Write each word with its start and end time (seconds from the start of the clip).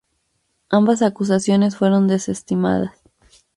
Ambas 0.71 1.03
acusaciones 1.03 1.75
fueron 1.77 2.07
desestimadas. 2.07 2.97